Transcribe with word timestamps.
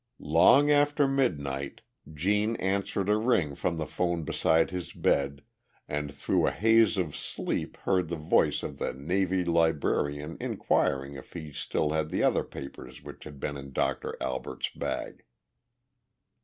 Long 0.33 0.71
after 0.71 1.07
midnight 1.07 1.81
Gene 2.11 2.55
answered 2.55 3.07
a 3.07 3.17
ring 3.17 3.53
from 3.53 3.77
the 3.77 3.85
phone 3.85 4.23
beside 4.23 4.71
his 4.71 4.93
bed 4.93 5.43
and 5.87 6.11
through 6.11 6.47
a 6.47 6.49
haze 6.51 6.97
of 6.97 7.15
sleep 7.15 7.77
heard 7.77 8.07
the 8.07 8.15
voice 8.15 8.63
of 8.63 8.79
the 8.79 8.93
navy 8.93 9.45
librarian 9.45 10.37
inquiring 10.39 11.13
if 11.13 11.33
he 11.33 11.51
still 11.51 11.91
had 11.91 12.09
the 12.09 12.23
other 12.23 12.43
papers 12.43 13.03
which 13.03 13.25
had 13.25 13.39
been 13.39 13.57
in 13.57 13.73
Doctor 13.73 14.17
Albert's 14.19 14.69
bag. 14.69 15.23